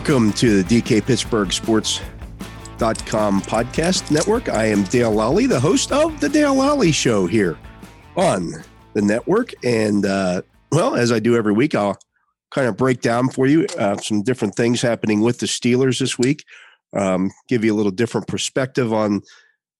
Welcome 0.00 0.32
to 0.32 0.62
the 0.62 0.80
DK 0.80 1.04
Pittsburgh 1.04 1.52
Sports.com 1.52 3.42
podcast 3.42 4.10
network. 4.10 4.48
I 4.48 4.64
am 4.64 4.84
Dale 4.84 5.12
Lolley, 5.12 5.46
the 5.46 5.60
host 5.60 5.92
of 5.92 6.18
the 6.20 6.28
Dale 6.30 6.54
Lolley 6.54 6.90
Show 6.90 7.26
here 7.26 7.58
on 8.16 8.50
the 8.94 9.02
network. 9.02 9.52
And, 9.62 10.06
uh, 10.06 10.40
well, 10.72 10.96
as 10.96 11.12
I 11.12 11.18
do 11.18 11.36
every 11.36 11.52
week, 11.52 11.74
I'll 11.74 11.98
kind 12.50 12.66
of 12.66 12.78
break 12.78 13.02
down 13.02 13.28
for 13.28 13.46
you 13.46 13.66
uh, 13.78 13.98
some 13.98 14.22
different 14.22 14.54
things 14.54 14.80
happening 14.80 15.20
with 15.20 15.38
the 15.38 15.46
Steelers 15.46 15.98
this 15.98 16.18
week, 16.18 16.46
um, 16.96 17.30
give 17.46 17.62
you 17.62 17.74
a 17.74 17.76
little 17.76 17.92
different 17.92 18.26
perspective 18.26 18.94
on 18.94 19.20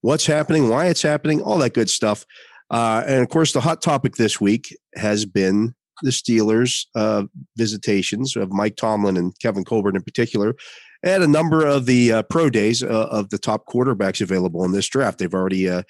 what's 0.03 0.27
happening, 0.27 0.69
why 0.69 0.89
it's 0.89 1.01
happening, 1.01 1.41
all 1.41 1.57
that 1.57 1.73
good 1.73 1.89
stuff. 1.89 2.27
Uh, 2.69 3.03
and 3.07 3.23
of 3.23 3.31
course, 3.31 3.55
the 3.55 3.63
hot 3.63 3.81
topic 3.81 4.17
this 4.17 4.39
week 4.39 4.77
has 4.97 5.25
been 5.25 5.75
the 6.03 6.11
Steelers' 6.11 6.87
uh, 6.95 7.25
visitations 7.57 8.37
of 8.37 8.53
Mike 8.53 8.77
Tomlin 8.77 9.17
and 9.17 9.39
Kevin 9.39 9.65
Colbert 9.65 9.97
in 9.97 10.03
particular, 10.03 10.55
and 11.03 11.23
a 11.23 11.29
number 11.29 11.67
of 11.67 11.87
the 11.87 12.13
uh, 12.13 12.23
pro 12.25 12.51
days 12.51 12.83
uh, 12.83 13.09
of 13.11 13.31
the 13.31 13.39
top 13.39 13.67
quarterbacks 13.67 14.21
available 14.21 14.65
in 14.65 14.73
this 14.73 14.89
draft. 14.89 15.19
They've 15.19 15.33
already 15.33 15.69
uh, 15.69 15.83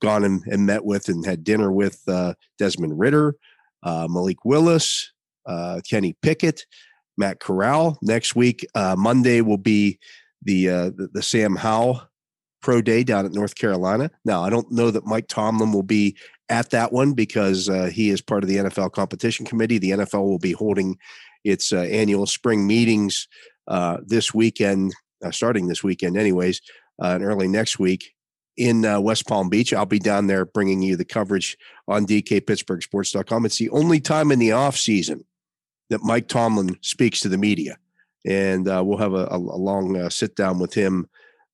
gone 0.00 0.24
and, 0.24 0.42
and, 0.46 0.66
met 0.66 0.84
with 0.84 1.08
and 1.08 1.24
had 1.24 1.44
dinner 1.44 1.72
with 1.72 2.00
uh, 2.08 2.34
Desmond 2.58 2.98
Ridder, 2.98 3.34
Malik 3.84 4.44
Willis, 4.44 5.12
Kenny 5.88 6.16
Pickett, 6.22 6.66
Matt 7.16 7.40
Corral. 7.40 7.98
Next 8.02 8.36
week, 8.36 8.66
Monday 8.74 9.40
will 9.40 9.58
be 9.58 9.98
the, 10.42 10.66
the, 10.66 11.08
the 11.12 11.22
Sam 11.22 11.56
Howell 11.56 12.02
pro 12.60 12.82
day 12.82 13.04
down 13.04 13.24
at 13.24 13.32
North 13.32 13.54
Carolina. 13.54 14.10
Now, 14.24 14.42
I 14.42 14.50
don't 14.50 14.70
know 14.70 14.90
that 14.90 15.06
Mike 15.06 15.28
Tomlin 15.28 15.72
will 15.72 15.82
be 15.82 16.16
at 16.48 16.70
that 16.70 16.92
one 16.92 17.12
because 17.12 17.68
uh, 17.68 17.90
he 17.92 18.10
is 18.10 18.20
part 18.20 18.42
of 18.42 18.48
the 18.48 18.56
NFL 18.56 18.92
competition 18.92 19.44
committee. 19.44 19.78
The 19.78 19.90
NFL 19.90 20.24
will 20.24 20.38
be 20.38 20.52
holding 20.52 20.98
its 21.44 21.72
uh, 21.72 21.80
annual 21.80 22.26
spring 22.26 22.66
meetings 22.66 23.28
uh, 23.68 23.98
this 24.06 24.34
weekend, 24.34 24.94
uh, 25.24 25.30
starting 25.30 25.68
this 25.68 25.82
weekend, 25.82 26.16
anyways, 26.16 26.60
uh, 27.02 27.08
and 27.08 27.24
early 27.24 27.48
next 27.48 27.78
week 27.78 28.14
in 28.56 28.84
uh, 28.84 28.98
West 29.00 29.26
Palm 29.26 29.48
Beach. 29.48 29.72
I'll 29.72 29.86
be 29.86 29.98
down 29.98 30.26
there 30.26 30.44
bringing 30.44 30.82
you 30.82 30.96
the 30.96 31.04
coverage 31.04 31.56
on 31.86 32.06
DKPittsburghSports.com. 32.06 33.46
It's 33.46 33.58
the 33.58 33.70
only 33.70 34.00
time 34.00 34.32
in 34.32 34.38
the 34.38 34.52
off 34.52 34.76
season 34.76 35.24
that 35.90 36.02
Mike 36.02 36.28
Tomlin 36.28 36.76
speaks 36.82 37.20
to 37.20 37.28
the 37.28 37.38
media, 37.38 37.76
and 38.26 38.66
we'll 38.66 38.98
have 38.98 39.14
a, 39.14 39.28
a 39.30 39.38
long 39.38 40.10
sit 40.10 40.34
down 40.34 40.58
with 40.58 40.74
him. 40.74 41.08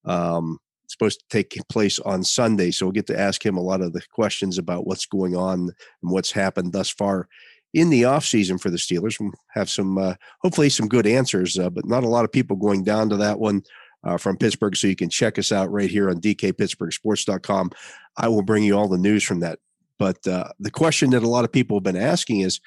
Um, 0.05 0.59
supposed 0.87 1.21
to 1.21 1.27
take 1.29 1.57
place 1.69 1.99
on 2.01 2.25
Sunday. 2.25 2.71
So 2.71 2.87
we'll 2.87 2.93
get 2.93 3.07
to 3.09 3.19
ask 3.19 3.45
him 3.45 3.57
a 3.57 3.63
lot 3.63 3.81
of 3.81 3.93
the 3.93 4.03
questions 4.13 4.59
about 4.59 4.87
what's 4.87 5.07
going 5.07 5.37
on 5.37 5.61
and 5.61 6.13
what's 6.13 6.33
happened 6.33 6.73
thus 6.73 6.91
far 6.91 7.29
in 7.73 7.91
the 7.91 8.03
offseason 8.03 8.61
for 8.61 8.71
the 8.71 8.77
Steelers. 8.77 9.19
We'll 9.19 9.33
have 9.55 9.69
some, 9.69 9.99
uh, 9.99 10.15
hopefully, 10.41 10.69
some 10.69 10.89
good 10.89 11.07
answers, 11.07 11.59
uh, 11.59 11.71
but 11.71 11.87
not 11.87 12.05
a 12.05 12.09
lot 12.09 12.25
of 12.25 12.33
people 12.33 12.57
going 12.57 12.85
down 12.85 13.09
to 13.11 13.17
that 13.17 13.41
one 13.41 13.63
uh, 14.05 14.17
from 14.17 14.37
Pittsburgh. 14.37 14.77
So 14.77 14.87
you 14.87 14.97
can 14.97 15.11
check 15.11 15.39
us 15.39 15.51
out 15.51 15.71
right 15.71 15.91
here 15.91 16.09
on 16.09 16.21
dkpittsburghsports.com. 16.21 17.71
I 18.17 18.29
will 18.29 18.43
bring 18.43 18.63
you 18.63 18.77
all 18.79 18.89
the 18.89 18.99
news 18.99 19.25
from 19.25 19.41
that. 19.41 19.59
But 19.99 20.27
uh, 20.27 20.49
the 20.59 20.71
question 20.71 21.11
that 21.11 21.23
a 21.23 21.29
lot 21.29 21.45
of 21.45 21.53
people 21.53 21.77
have 21.77 21.85
been 21.85 21.97
asking 21.97 22.41
is 22.41 22.61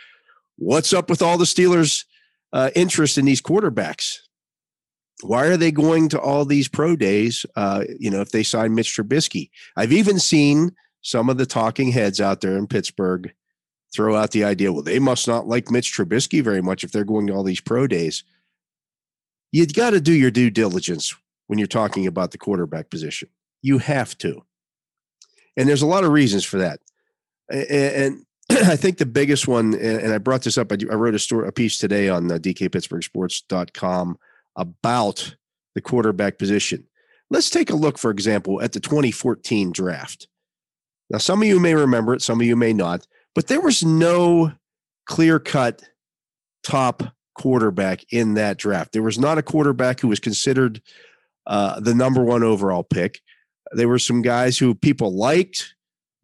what's 0.58 0.94
up 0.94 1.10
with 1.10 1.22
all 1.22 1.38
the 1.38 1.46
Steelers' 1.46 2.06
uh, 2.54 2.72
interest 2.76 3.18
in 3.18 3.26
these 3.26 3.42
quarterbacks? 3.42 4.18
Why 5.22 5.46
are 5.46 5.58
they 5.58 5.72
going 5.72 6.10
to 6.10 6.20
all 6.20 6.46
these 6.46 6.68
pro 6.68 6.96
days? 6.96 7.46
Uh, 7.56 7.84
you 8.00 8.12
know, 8.12 8.22
if 8.22 8.32
they 8.32 8.44
sign 8.44 8.76
Mitch 8.76 8.96
Trubisky, 8.96 9.50
I've 9.76 9.92
even 9.92 10.20
seen 10.20 10.72
some 11.02 11.30
of 11.30 11.38
the 11.38 11.46
talking 11.46 11.92
heads 11.92 12.22
out 12.22 12.42
there 12.42 12.58
in 12.58 12.68
Pittsburgh 12.68 13.34
throw 13.94 14.16
out 14.16 14.32
the 14.32 14.44
idea, 14.44 14.72
well, 14.72 14.84
they 14.84 15.00
must 15.00 15.28
not 15.28 15.48
like 15.48 15.72
Mitch 15.72 15.94
Trubisky 15.94 16.44
very 16.44 16.62
much 16.62 16.84
if 16.84 16.92
they're 16.92 17.04
going 17.04 17.28
to 17.28 17.34
all 17.34 17.44
these 17.44 17.62
pro 17.62 17.88
days. 17.88 18.24
You 19.52 19.62
have 19.62 19.74
got 19.74 19.92
to 19.92 20.02
do 20.02 20.14
your 20.14 20.32
due 20.32 20.50
diligence 20.50 21.16
when 21.48 21.58
you're 21.58 21.68
talking 21.68 22.06
about 22.06 22.32
the 22.32 22.38
quarterback 22.38 22.90
position. 22.90 23.30
You 23.62 23.78
have 23.78 24.18
to. 24.20 24.44
And 25.56 25.68
there's 25.68 25.82
a 25.82 25.88
lot 25.88 26.04
of 26.04 26.12
reasons 26.12 26.44
for 26.44 26.58
that. 26.58 26.80
And 27.50 28.26
I 28.52 28.76
think 28.76 28.98
the 28.98 29.06
biggest 29.06 29.48
one, 29.48 29.74
and 29.74 30.14
I 30.14 30.18
brought 30.18 30.44
this 30.44 30.58
up, 30.58 30.72
I 30.72 30.76
wrote 30.76 31.16
a 31.16 31.20
story, 31.20 31.48
a 31.48 31.52
piece 31.52 31.78
today 31.78 32.10
on 32.10 32.30
uh, 32.32 32.36
dkpittsburghsports.com 32.36 34.18
about 34.58 35.36
the 35.76 35.82
quarterback 35.82 36.38
position. 36.38 36.86
Let's 37.30 37.50
take 37.50 37.70
a 37.70 37.76
look, 37.76 37.98
for 37.98 38.12
example, 38.12 38.62
at 38.62 38.74
the 38.74 38.80
2014 38.80 39.72
draft. 39.72 40.28
Now, 41.10 41.20
some 41.20 41.42
of 41.42 41.48
you 41.48 41.60
may 41.60 41.76
remember 41.76 42.14
it, 42.14 42.22
some 42.22 42.42
of 42.42 42.46
you 42.46 42.56
may 42.56 42.74
not, 42.74 43.08
but 43.36 43.48
there 43.48 43.62
was 43.62 43.84
no 43.84 44.52
clear 45.06 45.40
cut 45.40 45.84
top 46.64 47.04
quarterback 47.36 48.04
in 48.12 48.34
that 48.34 48.58
draft. 48.58 48.92
There 48.92 49.04
was 49.04 49.20
not 49.20 49.38
a 49.38 49.44
quarterback 49.44 50.00
who 50.00 50.08
was 50.08 50.20
considered 50.20 50.82
uh, 51.46 51.80
the 51.80 51.94
number 51.94 52.24
one 52.24 52.44
overall 52.44 52.84
pick. 52.84 53.22
There 53.72 53.88
were 53.88 54.00
some 54.00 54.22
guys 54.22 54.58
who 54.58 54.76
people 54.76 55.16
liked, 55.16 55.76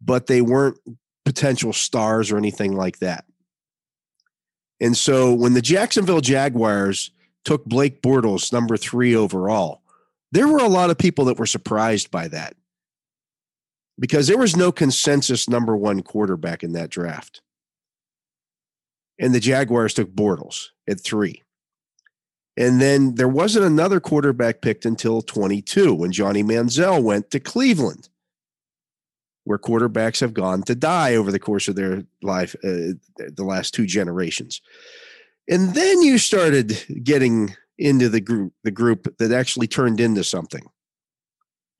but 0.02 0.26
they 0.26 0.42
weren't 0.42 0.78
potential 1.24 1.72
stars 1.72 2.30
or 2.30 2.36
anything 2.36 2.76
like 2.76 2.98
that. 2.98 3.24
And 4.80 4.96
so 4.96 5.32
when 5.32 5.54
the 5.54 5.62
Jacksonville 5.62 6.20
Jaguars 6.20 7.10
took 7.44 7.64
Blake 7.64 8.02
Bortles 8.02 8.52
number 8.52 8.76
three 8.76 9.14
overall. 9.14 9.82
There 10.32 10.48
were 10.48 10.58
a 10.58 10.68
lot 10.68 10.90
of 10.90 10.98
people 10.98 11.26
that 11.26 11.38
were 11.38 11.46
surprised 11.46 12.10
by 12.10 12.28
that 12.28 12.56
because 13.98 14.26
there 14.26 14.38
was 14.38 14.56
no 14.56 14.72
consensus 14.72 15.48
number 15.48 15.76
one 15.76 16.02
quarterback 16.02 16.62
in 16.62 16.72
that 16.72 16.90
draft. 16.90 17.40
And 19.18 19.34
the 19.34 19.40
Jaguars 19.40 19.94
took 19.94 20.12
Bortles 20.12 20.68
at 20.88 21.00
three. 21.00 21.42
And 22.56 22.80
then 22.80 23.16
there 23.16 23.28
wasn't 23.28 23.66
another 23.66 24.00
quarterback 24.00 24.60
picked 24.60 24.84
until 24.84 25.22
22 25.22 25.94
when 25.94 26.12
Johnny 26.12 26.42
Manziel 26.42 27.02
went 27.02 27.30
to 27.30 27.40
Cleveland, 27.40 28.08
where 29.44 29.58
quarterbacks 29.58 30.20
have 30.20 30.34
gone 30.34 30.62
to 30.64 30.74
die 30.74 31.16
over 31.16 31.32
the 31.32 31.40
course 31.40 31.68
of 31.68 31.74
their 31.74 32.04
life, 32.22 32.54
uh, 32.64 32.94
the 33.18 33.44
last 33.44 33.74
two 33.74 33.86
generations. 33.86 34.60
And 35.48 35.74
then 35.74 36.02
you 36.02 36.18
started 36.18 36.82
getting 37.02 37.54
into 37.78 38.08
the 38.08 38.20
group, 38.20 38.52
the 38.62 38.70
group 38.70 39.16
that 39.18 39.32
actually 39.32 39.66
turned 39.66 40.00
into 40.00 40.24
something. 40.24 40.66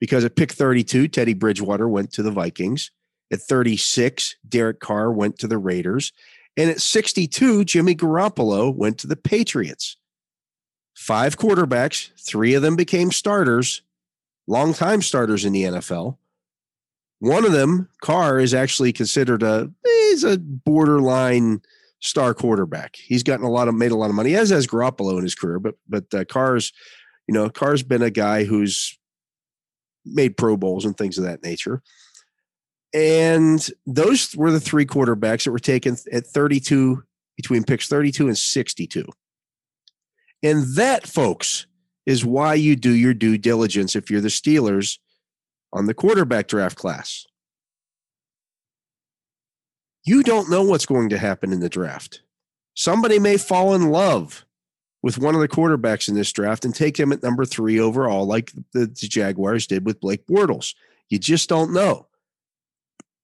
Because 0.01 0.25
at 0.25 0.37
pick 0.37 0.53
32, 0.53 1.09
Teddy 1.09 1.35
Bridgewater 1.35 1.89
went 1.89 2.13
to 2.13 2.23
the 2.23 2.31
Vikings. 2.31 2.91
At 3.33 3.41
36, 3.41 4.37
Derek 4.47 4.81
Carr 4.81 5.11
went 5.11 5.39
to 5.39 5.49
the 5.49 5.59
Raiders. 5.59 6.13
And 6.57 6.71
at 6.71 6.81
62, 6.81 7.65
Jimmy 7.65 7.95
Garoppolo 7.95 8.75
went 8.75 8.99
to 8.99 9.07
the 9.07 9.17
Patriots. 9.17 9.97
Five 10.95 11.37
quarterbacks, 11.37 12.11
three 12.21 12.55
of 12.55 12.63
them 12.63 12.77
became 12.77 13.11
starters, 13.11 13.83
longtime 14.47 15.03
starters 15.03 15.45
in 15.45 15.53
the 15.53 15.65
NFL. 15.65 16.19
One 17.19 17.45
of 17.45 17.53
them, 17.53 17.89
Carr, 18.01 18.39
is 18.39 18.55
actually 18.55 18.93
considered 18.93 19.43
a 19.43 19.73
he's 19.85 20.23
a 20.23 20.39
borderline 20.39 21.63
star 22.05 22.35
quarterback. 22.35 22.97
He's 22.97 23.23
gotten 23.23 23.47
a 23.47 23.51
lot 23.51 23.67
of 23.67 23.75
made 23.75 23.91
a 23.91 23.97
lot 23.97 24.11
of 24.11 24.15
money, 24.15 24.37
as 24.37 24.51
has 24.51 24.67
Garoppolo 24.67 25.17
in 25.17 25.25
his 25.25 25.35
career. 25.35 25.59
But 25.59 25.75
but 25.89 26.13
uh, 26.15 26.25
Carr's 26.25 26.73
You 27.27 27.35
know, 27.35 27.49
Carr's 27.49 27.83
been 27.83 28.03
a 28.03 28.11
guy 28.11 28.45
who's 28.45 28.97
made 30.05 30.37
Pro 30.37 30.57
Bowls 30.57 30.85
and 30.85 30.97
things 30.97 31.19
of 31.19 31.25
that 31.25 31.43
nature. 31.43 31.83
And 32.93 33.67
those 33.87 34.37
were 34.37 34.53
the 34.53 34.61
three 34.61 34.87
quarterbacks 34.87 35.45
that 35.45 35.51
were 35.51 35.59
taken 35.59 35.97
at 36.13 36.27
32, 36.27 37.03
between 37.37 37.65
picks 37.65 37.89
32 37.89 38.29
and 38.29 38.39
62. 38.39 39.05
And 40.45 40.77
that, 40.77 41.07
folks, 41.07 41.67
is 42.07 42.25
why 42.25 42.55
you 42.55 42.77
do 42.77 42.93
your 42.93 43.15
due 43.15 43.39
diligence 43.39 43.97
if 43.97 44.11
you're 44.11 44.21
the 44.21 44.29
Steelers 44.29 44.99
on 45.73 45.87
the 45.87 45.95
quarterback 45.95 46.47
draft 46.47 46.77
class. 46.77 47.27
You 50.05 50.23
don't 50.23 50.51
know 50.51 50.63
what's 50.63 50.87
going 50.87 51.09
to 51.11 51.19
happen 51.19 51.53
in 51.53 51.61
the 51.61 51.69
draft. 51.69 52.23
Somebody 52.75 53.19
may 53.19 53.37
fall 53.37 53.75
in 53.75 53.91
love 53.91 54.45
with 55.03 55.19
one 55.19 55.35
of 55.35 55.41
the 55.41 55.49
quarterbacks 55.49 56.09
in 56.09 56.15
this 56.15 56.33
draft 56.33 56.65
and 56.65 56.75
take 56.75 56.99
him 56.99 57.13
at 57.13 57.23
number 57.23 57.45
three 57.45 57.79
overall, 57.79 58.27
like 58.27 58.53
the, 58.73 58.87
Jaguars 58.87 59.67
did 59.67 59.87
with 59.87 60.01
Blake 60.01 60.27
Bortles. 60.27 60.75
You 61.09 61.19
just 61.19 61.49
don't 61.49 61.73
know. 61.73 62.07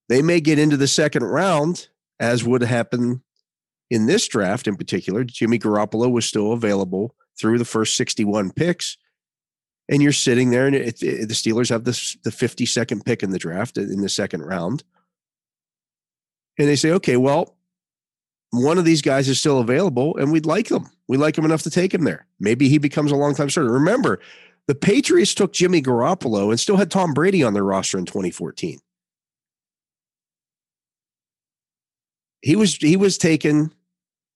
They 0.08 0.22
may 0.22 0.40
get 0.40 0.58
into 0.58 0.76
the 0.76 0.88
second 0.88 1.24
round, 1.24 1.88
as 2.18 2.44
would 2.44 2.62
happen 2.62 3.22
in 3.90 4.06
this 4.06 4.28
draft 4.28 4.66
in 4.66 4.76
particular. 4.76 5.24
Jimmy 5.24 5.58
Garoppolo 5.58 6.10
was 6.10 6.24
still 6.24 6.52
available 6.52 7.14
through 7.38 7.58
the 7.58 7.64
first 7.64 7.96
61 7.96 8.52
picks. 8.52 8.96
And 9.88 10.02
you're 10.02 10.12
sitting 10.12 10.50
there, 10.50 10.66
and 10.66 10.76
it, 10.76 11.02
it, 11.02 11.28
the 11.28 11.34
Steelers 11.34 11.70
have 11.70 11.84
this, 11.84 12.16
the 12.22 12.30
52nd 12.30 13.04
pick 13.04 13.22
in 13.22 13.30
the 13.30 13.38
draft 13.38 13.76
in 13.76 14.00
the 14.00 14.08
second 14.08 14.42
round. 14.42 14.84
And 16.60 16.68
they 16.68 16.76
say, 16.76 16.90
okay, 16.90 17.16
well, 17.16 17.56
one 18.50 18.76
of 18.76 18.84
these 18.84 19.00
guys 19.00 19.30
is 19.30 19.38
still 19.38 19.60
available 19.60 20.14
and 20.18 20.30
we'd 20.30 20.44
like 20.44 20.68
them. 20.68 20.90
We 21.08 21.16
like 21.16 21.38
him 21.38 21.46
enough 21.46 21.62
to 21.62 21.70
take 21.70 21.94
him 21.94 22.04
there. 22.04 22.26
Maybe 22.38 22.68
he 22.68 22.76
becomes 22.76 23.10
a 23.10 23.16
long 23.16 23.34
time 23.34 23.48
starter. 23.48 23.72
Remember, 23.72 24.20
the 24.66 24.74
Patriots 24.74 25.32
took 25.32 25.54
Jimmy 25.54 25.80
Garoppolo 25.80 26.50
and 26.50 26.60
still 26.60 26.76
had 26.76 26.90
Tom 26.90 27.14
Brady 27.14 27.42
on 27.42 27.54
their 27.54 27.64
roster 27.64 27.96
in 27.96 28.04
2014. 28.04 28.78
He 32.42 32.56
was 32.56 32.76
he 32.76 32.94
was 32.94 33.16
taken 33.16 33.72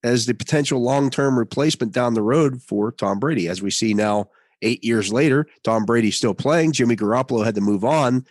as 0.03 0.25
the 0.25 0.33
potential 0.33 0.81
long-term 0.81 1.39
replacement 1.39 1.93
down 1.93 2.15
the 2.15 2.23
road 2.23 2.63
for 2.63 2.91
Tom 2.91 3.19
Brady. 3.19 3.49
As 3.49 3.61
we 3.61 3.71
see 3.71 3.93
now, 3.93 4.31
eight 4.63 4.83
years 4.83 5.13
later, 5.13 5.47
Tom 5.63 5.85
Brady's 5.85 6.17
still 6.17 6.35
playing. 6.35 6.73
Jimmy 6.73 6.97
Garoppolo 6.97 7.45
had 7.45 7.55
to 7.55 7.61
move 7.61 7.85
on. 7.85 8.25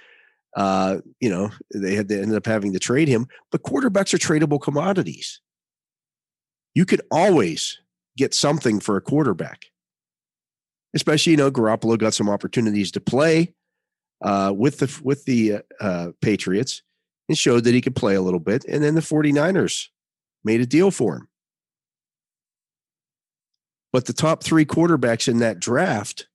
Uh, 0.56 1.00
you 1.20 1.30
know, 1.30 1.50
they 1.74 1.96
had 1.96 2.08
to 2.10 2.22
ended 2.22 2.38
up 2.38 2.46
having 2.46 2.74
to 2.74 2.80
trade 2.80 3.08
him. 3.08 3.28
But 3.52 3.64
quarterbacks 3.64 4.14
are 4.14 4.18
tradable 4.18 4.62
commodities 4.62 5.42
you 6.74 6.86
could 6.86 7.02
always 7.12 7.80
get 8.18 8.34
something 8.34 8.80
for 8.80 8.98
a 8.98 9.02
quarterback. 9.02 9.66
Especially, 10.96 11.32
you 11.32 11.38
know, 11.38 11.52
Garoppolo 11.52 11.98
got 11.98 12.14
some 12.14 12.30
opportunities 12.30 12.92
to 12.92 13.02
play 13.02 13.54
uh, 14.22 14.54
with 14.56 14.80
the 14.80 15.02
with 15.04 15.26
the 15.26 15.60
uh, 15.82 16.10
Patriots 16.22 16.84
and 17.28 17.38
showed 17.38 17.64
that 17.64 17.74
he 17.74 17.82
could 17.82 17.96
play 17.96 18.16
a 18.16 18.22
little 18.22 18.40
bit. 18.40 18.64
And 18.66 18.84
then 18.84 18.94
the 18.96 19.02
49ers 19.02 19.88
made 20.44 20.62
a 20.62 20.66
deal 20.66 20.92
for 20.92 21.16
him. 21.16 21.28
But 23.92 24.06
the 24.06 24.14
top 24.14 24.44
three 24.44 24.66
quarterbacks 24.66 25.28
in 25.28 25.40
that 25.40 25.60
draft 25.60 26.28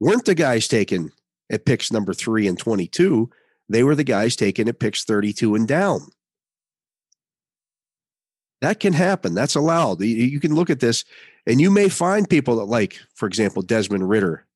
weren't 0.00 0.24
the 0.24 0.34
guys 0.34 0.68
taken 0.68 1.12
at 1.52 1.66
picks 1.66 1.92
number 1.92 2.14
three 2.14 2.48
and 2.48 2.58
22. 2.58 3.30
They 3.68 3.84
were 3.84 3.94
the 3.94 4.04
guys 4.04 4.34
taken 4.34 4.68
at 4.68 4.80
picks 4.80 5.04
32 5.04 5.54
and 5.54 5.68
down. 5.68 6.00
That 8.60 8.80
can 8.80 8.92
happen. 8.92 9.34
That's 9.34 9.54
allowed. 9.54 10.00
You 10.00 10.40
can 10.40 10.54
look 10.54 10.70
at 10.70 10.80
this 10.80 11.04
and 11.46 11.60
you 11.60 11.70
may 11.70 11.88
find 11.88 12.28
people 12.28 12.56
that 12.56 12.64
like, 12.64 12.98
for 13.14 13.26
example, 13.26 13.62
Desmond 13.62 14.08
Ridder 14.08 14.46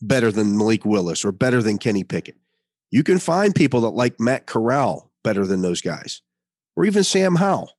better 0.00 0.30
than 0.30 0.56
Malik 0.56 0.84
Willis 0.84 1.24
or 1.24 1.32
better 1.32 1.62
than 1.62 1.78
Kenny 1.78 2.04
Pickett. 2.04 2.36
You 2.90 3.02
can 3.02 3.18
find 3.18 3.54
people 3.54 3.82
that 3.82 3.90
like 3.90 4.18
Matt 4.18 4.46
Corral 4.46 5.10
better 5.22 5.46
than 5.46 5.62
those 5.62 5.80
guys 5.80 6.22
or 6.76 6.84
even 6.84 7.04
Sam 7.04 7.36
Howell. 7.36 7.72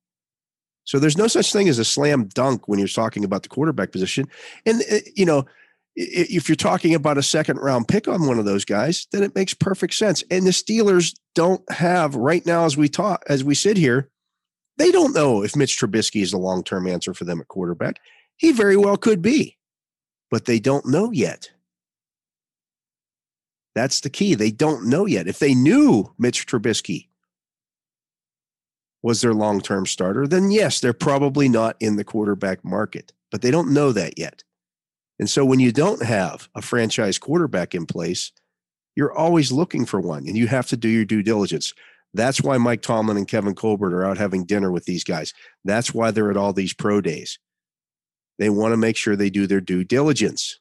So 0.86 0.98
there's 0.98 1.18
no 1.18 1.28
such 1.28 1.52
thing 1.52 1.70
as 1.70 1.78
a 1.78 1.86
slam 1.86 2.26
dunk 2.26 2.68
when 2.68 2.80
you're 2.80 2.88
talking 2.88 3.24
about 3.24 3.44
the 3.44 3.50
quarterback 3.50 3.92
position. 3.92 4.28
And, 4.66 4.82
uh, 4.92 5.00
you 5.16 5.26
know, 5.26 5.46
if 6.02 6.48
you're 6.48 6.56
talking 6.56 6.96
about 6.96 7.18
a 7.18 7.24
second 7.24 7.58
round 7.58 7.90
pick 7.90 8.08
on 8.08 8.26
one 8.26 8.40
of 8.40 8.46
those 8.46 8.64
guys, 8.64 9.06
then 9.12 9.22
it 9.22 9.36
makes 9.36 9.54
perfect 9.54 9.94
sense. 9.94 10.24
And 10.32 10.48
the 10.48 10.52
Steelers 10.52 11.14
don't 11.36 11.70
have 11.70 12.16
right 12.16 12.46
now, 12.46 12.64
as 12.64 12.78
we 12.78 12.88
talk, 12.88 13.24
as 13.28 13.44
we 13.44 13.54
sit 13.54 13.76
here, 13.76 14.10
they 14.78 14.92
don't 14.92 15.14
know 15.14 15.44
if 15.44 15.58
Mitch 15.58 15.78
Trubisky 15.78 16.22
is 16.22 16.32
the 16.32 16.38
long 16.38 16.64
term 16.64 16.88
answer 16.88 17.14
for 17.14 17.26
them 17.26 17.42
at 17.42 17.50
quarterback. 17.50 18.00
He 18.38 18.54
very 18.54 18.78
well 18.78 18.96
could 18.96 19.22
be, 19.22 19.58
but 20.32 20.46
they 20.46 20.60
don't 20.60 20.86
know 20.86 21.12
yet. 21.12 21.50
That's 23.76 24.00
the 24.00 24.10
key. 24.10 24.36
They 24.36 24.52
don't 24.52 24.88
know 24.88 25.06
yet. 25.06 25.28
If 25.28 25.40
they 25.40 25.54
knew 25.54 26.14
Mitch 26.18 26.48
Trubisky 26.48 27.10
was 29.04 29.20
their 29.20 29.34
long 29.34 29.60
term 29.60 29.86
starter, 29.86 30.28
then 30.28 30.50
yes, 30.50 30.80
they're 30.80 30.94
probably 30.94 31.50
not 31.50 31.76
in 31.82 31.98
the 31.98 32.06
quarterback 32.06 32.64
market, 32.64 33.12
but 33.32 33.42
they 33.42 33.52
don't 33.52 33.74
know 33.74 33.92
that 33.92 34.18
yet. 34.18 34.44
And 35.20 35.30
so 35.30 35.44
when 35.46 35.60
you 35.60 35.72
don't 35.72 36.04
have 36.04 36.48
a 36.56 36.62
franchise 36.62 37.18
quarterback 37.18 37.76
in 37.76 37.86
place, 37.86 38.32
you're 38.96 39.14
always 39.14 39.52
looking 39.52 39.86
for 39.86 40.00
one 40.00 40.28
and 40.28 40.38
you 40.38 40.48
have 40.48 40.68
to 40.68 40.78
do 40.78 40.88
your 40.88 41.06
due 41.06 41.22
diligence. 41.22 41.74
That's 42.14 42.42
why 42.42 42.58
Mike 42.58 42.82
Tomlin 42.82 43.18
and 43.18 43.28
Kevin 43.28 43.54
Colbert 43.54 43.94
are 43.94 44.06
out 44.06 44.18
having 44.18 44.46
dinner 44.46 44.72
with 44.72 44.86
these 44.86 45.04
guys. 45.04 45.34
That's 45.64 45.94
why 45.94 46.12
they're 46.12 46.32
at 46.32 46.38
all 46.38 46.54
these 46.54 46.74
pro 46.74 47.02
days. 47.02 47.38
They 48.40 48.50
want 48.50 48.72
to 48.74 48.78
make 48.78 48.96
sure 48.96 49.16
they 49.16 49.30
do 49.30 49.46
their 49.46 49.62
due 49.62 49.84
diligence 49.84 50.60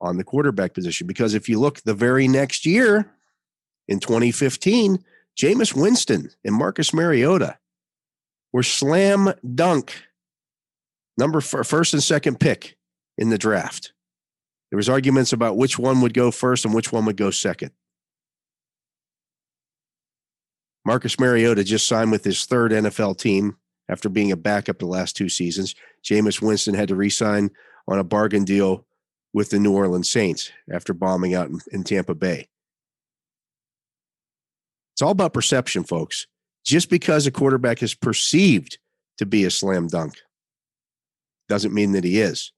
on 0.00 0.18
the 0.18 0.24
quarterback 0.24 0.74
position. 0.74 1.06
Because 1.06 1.34
if 1.34 1.48
you 1.48 1.58
look 1.58 1.80
the 1.80 1.94
very 1.94 2.28
next 2.28 2.66
year 2.66 3.10
in 3.88 3.98
2015, 3.98 5.02
Jameis 5.36 5.74
Winston 5.74 6.30
and 6.44 6.54
Marcus 6.54 6.92
Mariota 6.94 7.58
were 8.52 8.62
slam 8.62 9.32
dunk 9.54 9.94
number 11.18 11.40
first 11.40 11.94
and 11.94 12.02
second 12.02 12.38
pick 12.38 12.76
in 13.18 13.30
the 13.30 13.38
draft. 13.38 13.92
There 14.70 14.76
was 14.76 14.88
arguments 14.88 15.32
about 15.32 15.56
which 15.56 15.78
one 15.78 16.00
would 16.00 16.14
go 16.14 16.30
first 16.30 16.64
and 16.64 16.74
which 16.74 16.92
one 16.92 17.04
would 17.04 17.16
go 17.16 17.30
second. 17.30 17.70
Marcus 20.84 21.18
Mariota 21.18 21.64
just 21.64 21.86
signed 21.86 22.10
with 22.10 22.24
his 22.24 22.44
third 22.44 22.72
NFL 22.72 23.18
team 23.18 23.56
after 23.88 24.08
being 24.08 24.32
a 24.32 24.36
backup 24.36 24.78
the 24.78 24.86
last 24.86 25.16
two 25.16 25.28
seasons. 25.28 25.74
Jameis 26.02 26.42
Winston 26.42 26.74
had 26.74 26.88
to 26.88 26.96
re-sign 26.96 27.50
on 27.88 27.98
a 27.98 28.04
bargain 28.04 28.44
deal 28.44 28.86
with 29.32 29.50
the 29.50 29.58
New 29.58 29.72
Orleans 29.72 30.10
Saints 30.10 30.50
after 30.72 30.92
bombing 30.92 31.34
out 31.34 31.48
in, 31.48 31.60
in 31.72 31.84
Tampa 31.84 32.14
Bay. 32.14 32.48
It's 34.94 35.02
all 35.02 35.10
about 35.10 35.32
perception, 35.32 35.84
folks. 35.84 36.26
Just 36.64 36.88
because 36.88 37.26
a 37.26 37.30
quarterback 37.30 37.82
is 37.82 37.94
perceived 37.94 38.78
to 39.18 39.26
be 39.26 39.44
a 39.44 39.50
slam 39.50 39.88
dunk 39.88 40.14
doesn't 41.48 41.74
mean 41.74 41.92
that 41.92 42.04
he 42.04 42.20
is. 42.20 42.52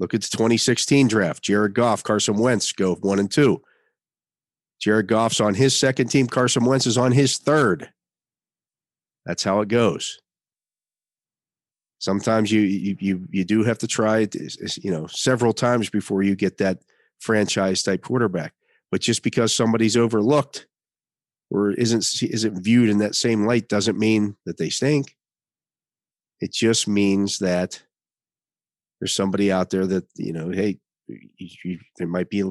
Look 0.00 0.14
at 0.14 0.22
the 0.22 0.28
2016 0.28 1.08
draft. 1.08 1.42
Jared 1.42 1.74
Goff, 1.74 2.02
Carson 2.02 2.36
Wentz 2.36 2.72
go 2.72 2.96
one 2.96 3.18
and 3.18 3.30
two. 3.30 3.62
Jared 4.80 5.06
Goff's 5.06 5.40
on 5.40 5.54
his 5.54 5.78
second 5.78 6.08
team. 6.08 6.26
Carson 6.26 6.64
Wentz 6.64 6.86
is 6.86 6.98
on 6.98 7.12
his 7.12 7.38
third. 7.38 7.90
That's 9.24 9.44
how 9.44 9.60
it 9.60 9.68
goes. 9.68 10.20
Sometimes 11.98 12.52
you 12.52 12.60
you 12.60 12.96
you, 13.00 13.28
you 13.30 13.44
do 13.44 13.62
have 13.62 13.78
to 13.78 13.86
try 13.86 14.18
it, 14.18 14.36
you 14.84 14.90
know, 14.90 15.06
several 15.06 15.54
times 15.54 15.88
before 15.88 16.22
you 16.22 16.36
get 16.36 16.58
that 16.58 16.80
franchise 17.18 17.82
type 17.82 18.02
quarterback. 18.02 18.52
But 18.90 19.00
just 19.00 19.22
because 19.22 19.54
somebody's 19.54 19.96
overlooked 19.96 20.66
or 21.50 21.70
isn't 21.72 22.22
isn't 22.22 22.62
viewed 22.62 22.90
in 22.90 22.98
that 22.98 23.14
same 23.14 23.46
light 23.46 23.68
doesn't 23.68 23.98
mean 23.98 24.36
that 24.44 24.58
they 24.58 24.68
stink. 24.68 25.16
It 26.40 26.52
just 26.52 26.86
means 26.86 27.38
that 27.38 27.82
there's 29.04 29.14
somebody 29.14 29.52
out 29.52 29.68
there 29.68 29.86
that 29.86 30.06
you 30.16 30.32
know, 30.32 30.48
hey, 30.48 30.78
you, 31.08 31.48
you, 31.62 31.78
there 31.98 32.06
might 32.06 32.30
be 32.30 32.42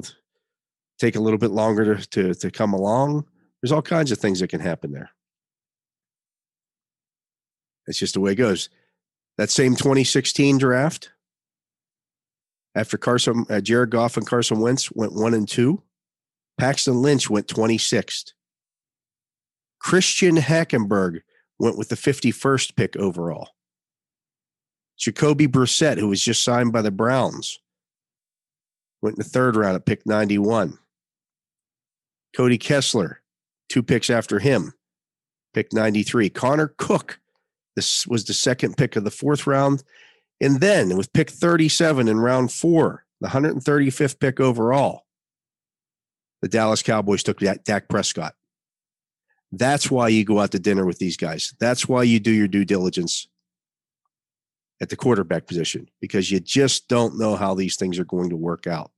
take 1.00 1.16
a 1.16 1.20
little 1.20 1.38
bit 1.38 1.50
longer 1.50 1.96
to, 1.96 2.06
to, 2.10 2.32
to 2.32 2.48
come 2.52 2.72
along. 2.72 3.24
There's 3.60 3.72
all 3.72 3.82
kinds 3.82 4.12
of 4.12 4.18
things 4.18 4.38
that 4.38 4.50
can 4.50 4.60
happen 4.60 4.92
there. 4.92 5.10
It's 7.88 7.98
just 7.98 8.14
the 8.14 8.20
way 8.20 8.32
it 8.32 8.36
goes. 8.36 8.68
That 9.36 9.50
same 9.50 9.74
2016 9.74 10.58
draft, 10.58 11.10
after 12.76 12.96
Carson, 12.98 13.46
uh, 13.50 13.60
Jared 13.60 13.90
Goff 13.90 14.16
and 14.16 14.24
Carson 14.24 14.60
Wentz 14.60 14.92
went 14.92 15.12
one 15.12 15.34
and 15.34 15.48
two, 15.48 15.82
Paxton 16.56 17.02
Lynch 17.02 17.28
went 17.28 17.48
26th. 17.48 18.30
Christian 19.80 20.36
Hackenberg 20.36 21.22
went 21.58 21.76
with 21.76 21.88
the 21.88 21.96
51st 21.96 22.76
pick 22.76 22.96
overall. 22.96 23.48
Jacoby 24.98 25.46
Brissett, 25.46 25.98
who 25.98 26.08
was 26.08 26.22
just 26.22 26.44
signed 26.44 26.72
by 26.72 26.82
the 26.82 26.90
Browns, 26.90 27.58
went 29.02 29.16
in 29.16 29.22
the 29.22 29.28
third 29.28 29.56
round 29.56 29.76
at 29.76 29.86
pick 29.86 30.06
91. 30.06 30.78
Cody 32.36 32.58
Kessler, 32.58 33.20
two 33.68 33.82
picks 33.82 34.10
after 34.10 34.38
him, 34.38 34.72
pick 35.52 35.72
93. 35.72 36.30
Connor 36.30 36.74
Cook, 36.78 37.20
this 37.76 38.06
was 38.06 38.24
the 38.24 38.34
second 38.34 38.76
pick 38.76 38.96
of 38.96 39.04
the 39.04 39.10
fourth 39.10 39.46
round. 39.46 39.82
And 40.40 40.60
then 40.60 40.96
with 40.96 41.12
pick 41.12 41.30
37 41.30 42.08
in 42.08 42.18
round 42.18 42.52
four, 42.52 43.04
the 43.20 43.28
135th 43.28 44.18
pick 44.18 44.40
overall, 44.40 45.06
the 46.42 46.48
Dallas 46.48 46.82
Cowboys 46.82 47.22
took 47.22 47.38
Dak 47.38 47.88
Prescott. 47.88 48.34
That's 49.52 49.90
why 49.90 50.08
you 50.08 50.24
go 50.24 50.40
out 50.40 50.50
to 50.50 50.58
dinner 50.58 50.84
with 50.84 50.98
these 50.98 51.16
guys. 51.16 51.54
That's 51.60 51.88
why 51.88 52.02
you 52.02 52.18
do 52.18 52.32
your 52.32 52.48
due 52.48 52.64
diligence 52.64 53.28
at 54.80 54.88
the 54.88 54.96
quarterback 54.96 55.46
position 55.46 55.88
because 56.00 56.30
you 56.30 56.40
just 56.40 56.88
don't 56.88 57.18
know 57.18 57.36
how 57.36 57.54
these 57.54 57.76
things 57.76 57.98
are 57.98 58.04
going 58.04 58.30
to 58.30 58.36
work 58.36 58.66
out. 58.66 58.90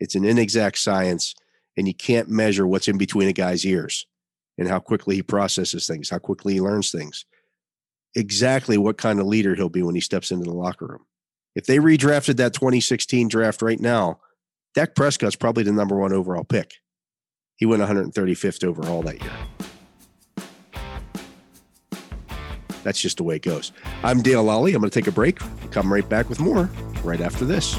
It's 0.00 0.14
an 0.14 0.24
inexact 0.24 0.78
science, 0.78 1.34
and 1.76 1.86
you 1.86 1.94
can't 1.94 2.28
measure 2.28 2.66
what's 2.66 2.88
in 2.88 2.98
between 2.98 3.28
a 3.28 3.32
guy's 3.32 3.64
ears 3.64 4.06
and 4.58 4.68
how 4.68 4.78
quickly 4.78 5.16
he 5.16 5.22
processes 5.22 5.86
things, 5.86 6.10
how 6.10 6.18
quickly 6.18 6.54
he 6.54 6.60
learns 6.60 6.90
things, 6.90 7.24
exactly 8.14 8.76
what 8.76 8.98
kind 8.98 9.20
of 9.20 9.26
leader 9.26 9.54
he'll 9.54 9.68
be 9.68 9.82
when 9.82 9.94
he 9.94 10.00
steps 10.00 10.30
into 10.30 10.44
the 10.44 10.56
locker 10.56 10.86
room. 10.86 11.06
If 11.54 11.66
they 11.66 11.78
redrafted 11.78 12.36
that 12.36 12.54
2016 12.54 13.28
draft 13.28 13.62
right 13.62 13.80
now, 13.80 14.20
Dak 14.74 14.94
Prescott's 14.94 15.36
probably 15.36 15.64
the 15.64 15.72
number 15.72 15.96
one 15.96 16.12
overall 16.12 16.44
pick. 16.44 16.74
He 17.56 17.66
went 17.66 17.82
135th 17.82 18.64
overall 18.64 19.02
that 19.02 19.20
year. 19.20 19.32
That's 22.82 23.00
just 23.00 23.18
the 23.18 23.22
way 23.22 23.36
it 23.36 23.42
goes. 23.42 23.72
I'm 24.02 24.22
Dale 24.22 24.44
Lolley. 24.44 24.74
I'm 24.74 24.80
going 24.80 24.90
to 24.90 25.00
take 25.00 25.06
a 25.06 25.12
break. 25.12 25.38
come 25.70 25.92
right 25.92 26.08
back 26.08 26.28
with 26.28 26.40
more 26.40 26.70
right 27.04 27.20
after 27.20 27.44
this. 27.44 27.78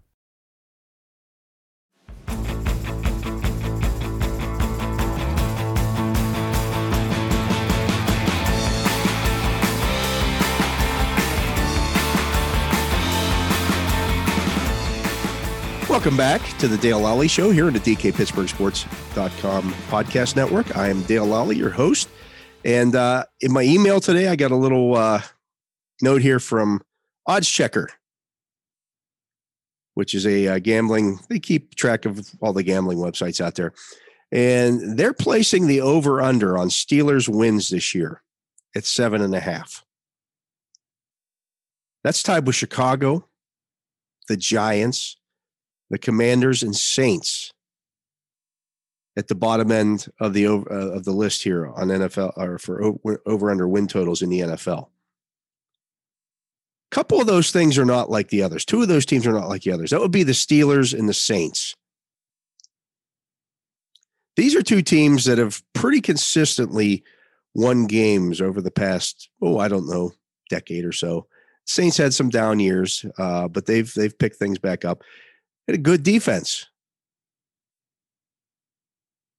Welcome 16.01 16.17
back 16.17 16.41
to 16.57 16.67
the 16.67 16.79
Dale 16.79 16.99
Lolley 16.99 17.29
Show 17.29 17.51
here 17.51 17.67
at 17.67 17.73
the 17.73 17.79
DK 17.79 18.15
Pittsburgh 18.15 18.49
Sports.com 18.49 19.71
podcast 19.91 20.35
network. 20.35 20.75
I 20.75 20.89
am 20.89 21.03
Dale 21.03 21.27
Lolley, 21.27 21.55
your 21.55 21.69
host. 21.69 22.09
And 22.65 22.95
uh, 22.95 23.25
in 23.39 23.53
my 23.53 23.61
email 23.61 23.99
today, 23.99 24.27
I 24.27 24.35
got 24.35 24.49
a 24.49 24.55
little 24.55 24.95
uh, 24.95 25.21
note 26.01 26.23
here 26.23 26.39
from 26.39 26.81
Oddschecker, 27.29 27.85
which 29.93 30.15
is 30.15 30.25
a 30.25 30.47
uh, 30.47 30.57
gambling, 30.57 31.19
they 31.29 31.37
keep 31.37 31.75
track 31.75 32.05
of 32.05 32.27
all 32.41 32.51
the 32.51 32.63
gambling 32.63 32.97
websites 32.97 33.39
out 33.39 33.53
there. 33.53 33.71
And 34.31 34.97
they're 34.97 35.13
placing 35.13 35.67
the 35.67 35.81
over 35.81 36.19
under 36.19 36.57
on 36.57 36.69
Steelers 36.69 37.29
wins 37.29 37.69
this 37.69 37.93
year 37.93 38.23
at 38.75 38.85
seven 38.85 39.21
and 39.21 39.35
a 39.35 39.39
half. 39.39 39.85
That's 42.03 42.23
tied 42.23 42.47
with 42.47 42.55
Chicago, 42.55 43.27
the 44.27 44.35
Giants, 44.35 45.17
the 45.91 45.99
Commanders 45.99 46.63
and 46.63 46.75
Saints 46.75 47.53
at 49.17 49.27
the 49.27 49.35
bottom 49.35 49.71
end 49.71 50.07
of 50.21 50.33
the 50.33 50.47
uh, 50.47 50.49
of 50.49 51.03
the 51.03 51.11
list 51.11 51.43
here 51.43 51.67
on 51.67 51.89
NFL 51.89 52.31
or 52.37 52.57
for 52.57 52.95
over 53.25 53.51
under 53.51 53.67
win 53.67 53.87
totals 53.87 54.21
in 54.21 54.29
the 54.29 54.39
NFL. 54.39 54.87
A 56.91 56.95
couple 56.95 57.19
of 57.19 57.27
those 57.27 57.51
things 57.51 57.77
are 57.77 57.85
not 57.85 58.09
like 58.09 58.29
the 58.29 58.41
others. 58.41 58.63
Two 58.63 58.81
of 58.81 58.87
those 58.87 59.05
teams 59.05 59.27
are 59.27 59.33
not 59.33 59.49
like 59.49 59.63
the 59.63 59.73
others. 59.73 59.91
That 59.91 59.99
would 59.99 60.11
be 60.11 60.23
the 60.23 60.31
Steelers 60.31 60.97
and 60.97 61.09
the 61.09 61.13
Saints. 61.13 61.75
These 64.37 64.55
are 64.55 64.63
two 64.63 64.81
teams 64.81 65.25
that 65.25 65.37
have 65.37 65.61
pretty 65.73 65.99
consistently 65.99 67.03
won 67.53 67.85
games 67.85 68.39
over 68.39 68.61
the 68.61 68.71
past, 68.71 69.29
oh, 69.41 69.59
I 69.59 69.67
don't 69.67 69.89
know, 69.89 70.11
decade 70.49 70.85
or 70.85 70.93
so. 70.93 71.27
Saints 71.65 71.97
had 71.97 72.13
some 72.13 72.29
down 72.29 72.61
years, 72.61 73.05
uh, 73.17 73.49
but 73.49 73.65
they've 73.65 73.93
they've 73.93 74.17
picked 74.17 74.37
things 74.37 74.57
back 74.57 74.85
up 74.85 75.03
had 75.71 75.79
a 75.79 75.83
good 75.83 76.03
defense. 76.03 76.67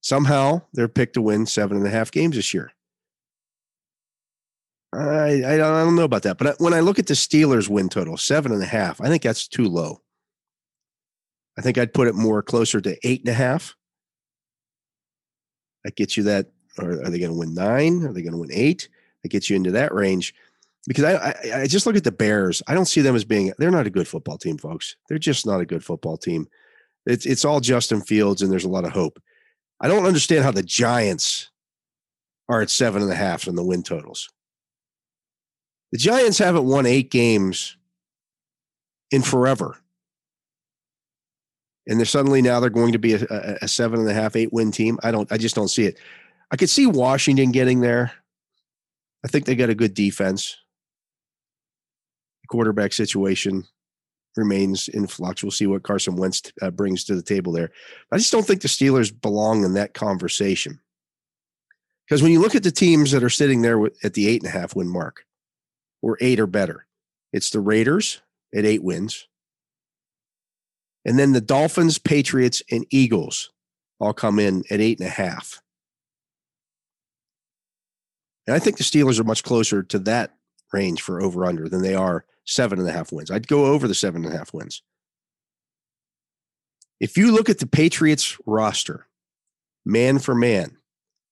Somehow 0.01 0.63
they're 0.73 0.89
picked 0.89 1.15
to 1.15 1.23
win 1.23 1.47
seven 1.47 1.77
and 1.77 1.87
a 1.87 1.91
half 1.91 2.11
games 2.11 2.37
this 2.37 2.53
year. 2.53 2.73
I, 4.95 5.43
I 5.47 5.57
don't 5.57 5.97
know 5.97 6.05
about 6.05 6.23
that, 6.25 6.39
but 6.39 6.57
when 6.59 6.75
I 6.75 6.81
look 6.81 6.99
at 6.99 7.07
the 7.07 7.15
Steelers 7.15 7.69
win 7.69 7.89
total, 7.89 8.17
seven 8.17 8.53
and 8.53 8.63
a 8.63 8.67
half, 8.67 9.01
I 9.01 9.09
think 9.09 9.23
that's 9.23 9.49
too 9.49 9.65
low. 9.65 10.03
I 11.59 11.63
think 11.63 11.79
I'd 11.79 11.95
put 11.95 12.09
it 12.09 12.15
more 12.15 12.43
closer 12.43 12.81
to 12.81 12.97
eight 13.07 13.21
and 13.21 13.29
a 13.29 13.35
half. 13.35 13.75
That 15.85 15.97
gets 15.97 16.17
you 16.17 16.25
that. 16.25 16.49
Or 16.79 16.93
are 16.93 17.11
they 17.11 17.19
going 17.19 17.33
to 17.33 17.39
win 17.39 17.53
nine? 17.55 18.03
Are 18.05 18.13
they 18.13 18.23
going 18.23 18.33
to 18.33 18.39
win 18.39 18.53
eight? 18.53 18.89
That 19.23 19.29
gets 19.29 19.51
you 19.51 19.57
into 19.57 19.73
that 19.73 19.95
range 19.95 20.35
because 20.87 21.05
I, 21.05 21.15
I, 21.15 21.61
I 21.63 21.67
just 21.67 21.87
look 21.87 21.97
at 21.97 22.05
the 22.05 22.13
Bears. 22.13 22.63
I 22.67 22.75
don't 22.75 22.87
see 22.87 23.01
them 23.01 23.15
as 23.15 23.25
being 23.25 23.53
they're 23.59 23.71
not 23.71 23.87
a 23.87 23.91
good 23.91 24.09
football 24.09 24.39
team, 24.39 24.59
folks. 24.59 24.97
They're 25.09 25.19
just 25.19 25.47
not 25.47 25.61
a 25.61 25.67
good 25.67 25.85
football 25.85 26.17
team. 26.17 26.49
It's 27.07 27.27
it's 27.27 27.45
all 27.45 27.61
Justin 27.61 28.01
Fields, 28.01 28.43
and 28.43 28.51
there's 28.51 28.65
a 28.65 28.71
lot 28.71 28.85
of 28.85 28.93
hope. 28.93 29.21
I 29.81 29.89
don't 29.89 30.07
understand 30.07 30.45
how 30.45 30.53
the 30.53 30.63
Giants 30.63 31.51
are 32.49 32.63
at 32.63 32.71
seven 32.71 33.03
and 33.03 33.11
a 33.11 33.17
half 33.17 33.47
in 33.47 33.55
the 33.55 33.65
win 33.65 33.83
totals. 33.83 34.29
The 35.93 35.99
Giants 35.99 36.39
haven't 36.39 36.65
won 36.65 36.87
eight 36.87 37.11
games 37.11 37.77
in 39.11 39.23
forever. 39.23 39.77
And 41.87 41.99
they're 41.99 42.07
suddenly 42.07 42.43
now 42.43 42.61
they're 42.61 42.71
going 42.71 42.93
to 42.93 42.99
be 42.99 43.15
a, 43.15 43.27
a, 43.29 43.59
a 43.63 43.69
seven 43.69 44.01
and 44.01 44.09
a 44.09 44.15
half, 44.15 44.37
eight 44.37 44.53
win 44.53 44.71
team. 44.71 44.99
I 45.03 45.11
don't, 45.11 45.31
I 45.33 45.37
just 45.37 45.55
don't 45.55 45.69
see 45.69 45.85
it. 45.85 45.99
I 46.51 46.57
could 46.57 46.71
see 46.71 46.87
Washington 46.87 47.51
getting 47.51 47.81
there. 47.81 48.13
I 49.25 49.29
think 49.29 49.45
they 49.45 49.55
got 49.55 49.71
a 49.71 49.75
good 49.75 49.95
defense 49.95 50.57
quarterback 52.53 52.93
situation 52.93 53.65
remains 54.37 54.89
in 54.89 55.07
flux. 55.07 55.43
We'll 55.43 55.51
see 55.51 55.67
what 55.67 55.83
Carson 55.83 56.17
Wentz 56.17 56.43
uh, 56.61 56.71
brings 56.71 57.03
to 57.05 57.15
the 57.15 57.23
table 57.23 57.51
there. 57.51 57.71
I 58.13 58.19
just 58.19 58.31
don't 58.31 58.47
think 58.47 58.61
the 58.61 58.69
Steelers 58.69 59.11
belong 59.11 59.65
in 59.65 59.73
that 59.75 59.95
conversation. 59.95 60.79
Because 62.07 62.23
when 62.23 62.31
you 62.31 62.41
look 62.41 62.55
at 62.55 62.63
the 62.63 62.71
teams 62.71 63.11
that 63.13 63.25
are 63.25 63.31
sitting 63.31 63.63
there 63.63 63.83
at 64.05 64.13
the 64.13 64.29
eight 64.29 64.43
and 64.43 64.55
a 64.55 64.59
half 64.59 64.77
win 64.77 64.89
mark, 64.89 65.25
or 66.03 66.19
eight 66.21 66.39
or 66.39 66.47
better, 66.47 66.87
it's 67.33 67.49
the 67.49 67.61
Raiders 67.61 68.21
at 68.55 68.67
eight 68.67 68.85
wins. 68.85 69.27
And 71.07 71.19
then 71.19 71.33
the 71.33 71.41
Dolphins, 71.41 71.99
Patriots, 71.99 72.63
and 72.71 72.85
Eagles 72.91 73.51
all 73.99 74.13
come 74.13 74.39
in 74.39 74.63
at 74.71 74.81
eight 74.81 74.99
and 74.99 75.09
a 75.09 75.11
half. 75.11 75.63
And 78.47 78.55
I 78.55 78.59
think 78.59 78.77
the 78.77 78.85
Steelers 78.85 79.19
are 79.19 79.25
much 79.25 79.43
closer 79.43 79.83
to 79.85 79.99
that 80.01 80.35
range 80.71 81.01
for 81.01 81.23
over 81.23 81.47
under 81.47 81.67
than 81.69 81.81
they 81.81 81.95
are 81.95 82.27
seven 82.45 82.79
and 82.79 82.89
a 82.89 82.93
half 82.93 83.13
wins. 83.13 83.31
I'd 83.31 83.49
go 83.49 83.67
over 83.67 83.87
the 83.87 83.95
seven 83.95 84.25
and 84.25 84.35
a 84.35 84.37
half 84.37 84.53
wins. 84.53 84.83
If 87.01 87.17
you 87.17 87.33
look 87.33 87.49
at 87.49 87.59
the 87.59 87.67
Patriots 87.67 88.39
roster, 88.47 89.09
man 89.85 90.19
for 90.19 90.35
man, 90.35 90.77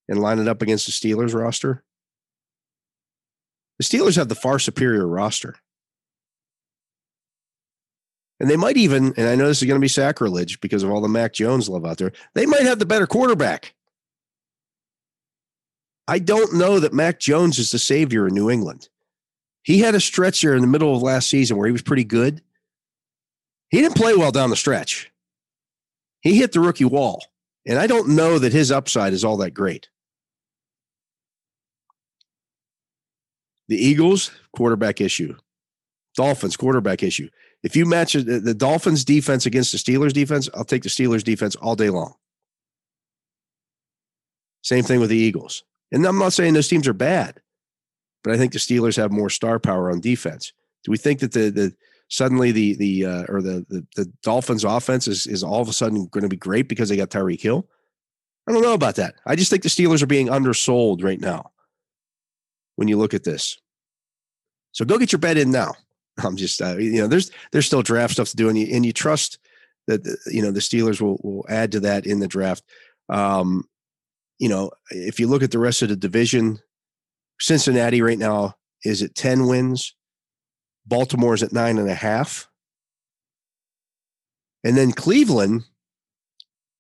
and 0.09 0.21
line 0.21 0.39
it 0.39 0.49
up 0.49 0.63
against 0.63 0.87
the 0.87 0.93
Steelers 0.93 1.35
roster, 1.35 1.85
the 3.79 3.85
Steelers 3.85 4.17
have 4.17 4.29
the 4.29 4.35
far 4.35 4.59
superior 4.59 5.07
roster. 5.07 5.57
And 8.41 8.51
they 8.51 8.57
might 8.57 8.77
even, 8.77 9.15
and 9.17 9.29
I 9.29 9.35
know 9.35 9.47
this 9.47 9.63
is 9.63 9.69
going 9.69 9.79
to 9.79 9.85
be 9.85 9.89
sacrilege 9.89 10.61
because 10.61 10.83
of 10.83 10.91
all 10.91 11.01
the 11.01 11.09
Mac 11.09 11.35
Jones 11.35 11.69
love 11.69 11.85
out 11.85 11.99
there, 11.99 12.13
they 12.35 12.47
might 12.47 12.63
have 12.63 12.79
the 12.79 12.87
better 12.87 13.07
quarterback. 13.07 13.75
I 16.09 16.19
don't 16.19 16.55
know 16.55 16.81
that 16.81 16.93
Mac 16.93 17.21
Jones 17.21 17.59
is 17.59 17.71
the 17.71 17.79
savior 17.79 18.27
in 18.27 18.35
New 18.35 18.51
England. 18.51 18.89
He 19.63 19.81
had 19.81 19.95
a 19.95 20.01
stretch 20.01 20.43
there 20.43 20.55
in 20.55 20.63
the 20.63 20.67
middle 20.67 20.95
of 20.95 21.03
last 21.03 21.29
season 21.29 21.57
where 21.57 21.67
he 21.67 21.73
was 21.73 21.83
pretty 21.83 22.05
good. 22.05 22.43
He 23.69 23.81
didn't 23.81 23.97
play 23.97 24.15
well 24.15 24.33
down 24.33 24.51
the 24.51 24.57
stretch. 24.57 25.11
He 26.23 26.39
hit 26.39 26.53
the 26.53 26.61
rookie 26.61 26.85
wall. 26.85 27.25
And 27.67 27.79
I 27.79 27.87
don't 27.87 28.11
know 28.11 28.39
that 28.39 28.53
his 28.53 28.73
upside 28.73 29.13
is 29.13 29.25
all 29.25 29.37
that 29.39 29.53
great. 29.53 29.89
The 33.69 33.77
Eagles, 33.77 34.31
quarterback 34.57 35.01
issue. 35.01 35.37
Dolphins, 36.17 36.57
quarterback 36.57 37.03
issue. 37.03 37.29
If 37.63 37.77
you 37.77 37.85
match 37.85 38.15
the, 38.15 38.41
the 38.41 38.55
Dolphins 38.55 39.05
defense 39.05 39.47
against 39.47 39.73
the 39.73 39.79
Steelers 39.79 40.13
defense, 40.13 40.49
I'll 40.55 40.65
take 40.65 40.83
the 40.83 40.89
Steelers 40.89 41.23
defense 41.23 41.55
all 41.57 41.77
day 41.77 41.91
long. 41.91 42.15
Same 44.63 44.83
thing 44.83 45.01
with 45.01 45.11
the 45.11 45.17
Eagles. 45.17 45.63
And 45.93 46.05
I'm 46.07 46.19
not 46.19 46.33
saying 46.33 46.55
those 46.55 46.69
teams 46.69 46.89
are 46.89 46.93
bad, 46.93 47.41
but 48.23 48.33
I 48.33 48.37
think 48.37 48.53
the 48.53 48.59
Steelers 48.59 48.97
have 48.97 49.13
more 49.13 49.31
star 49.31 49.59
power 49.59 49.91
on 49.91 50.01
defense. 50.01 50.53
Do 50.85 50.91
we 50.91 50.99
think 50.99 51.21
that 51.21 51.33
the 51.33 51.51
the 51.51 51.75
suddenly 52.09 52.53
the 52.53 52.75
the 52.77 53.07
uh, 53.07 53.25
or 53.29 53.43
the, 53.43 53.65
the 53.69 53.87
the 53.97 54.13
Dolphins 54.23 54.65
offense 54.65 55.09
is 55.09 55.27
is 55.27 55.43
all 55.43 55.61
of 55.61 55.69
a 55.69 55.73
sudden 55.73 56.07
going 56.07 56.23
to 56.23 56.29
be 56.29 56.37
great 56.37 56.69
because 56.69 56.89
they 56.89 56.97
got 56.97 57.11
Tyreek 57.11 57.41
Hill? 57.41 57.67
I 58.47 58.53
don't 58.53 58.63
know 58.63 58.75
about 58.75 58.97
that. 58.97 59.15
I 59.27 59.37
just 59.37 59.51
think 59.51 59.63
the 59.63 59.69
Steelers 59.69 60.03
are 60.03 60.07
being 60.07 60.29
undersold 60.29 61.03
right 61.03 61.21
now 61.21 61.53
when 62.77 62.89
you 62.89 62.97
look 62.97 63.15
at 63.15 63.25
this. 63.25 63.59
So 64.73 64.85
go 64.85 64.99
get 64.99 65.13
your 65.13 65.19
bet 65.19 65.37
in 65.37 65.51
now. 65.51 65.75
I'm 66.19 66.37
just 66.37 66.61
uh, 66.61 66.77
you 66.77 67.01
know 67.01 67.07
there's 67.07 67.31
there's 67.53 67.67
still 67.67 67.83
draft 67.83 68.15
stuff 68.15 68.31
to 68.31 68.37
do 68.37 68.49
and 68.49 68.59
you 68.59 68.75
and 68.75 68.85
you 68.85 68.93
trust 68.93 69.39
that 69.87 70.05
you 70.27 70.43
know 70.43 70.51
the 70.51 70.61
Steelers 70.61 71.01
will 71.01 71.19
will 71.23 71.47
add 71.49 71.73
to 71.73 71.81
that 71.81 72.07
in 72.07 72.21
the 72.21 72.29
draft. 72.29 72.65
Um, 73.09 73.65
you 74.39 74.49
know, 74.49 74.71
if 74.91 75.21
you 75.21 75.27
look 75.27 75.43
at 75.43 75.51
the 75.51 75.59
rest 75.59 75.83
of 75.83 75.91
the 75.91 75.97
division, 75.97 76.59
Cincinnati 77.41 78.03
right 78.03 78.19
now 78.19 78.57
is 78.85 79.03
at 79.03 79.15
10 79.15 79.47
wins. 79.47 79.95
Baltimore's 80.87 81.43
at 81.43 81.53
nine 81.53 81.79
and 81.79 81.89
a 81.89 81.95
half. 81.95 82.49
And 84.65 84.77
then 84.77 84.93
Cleveland 84.93 85.65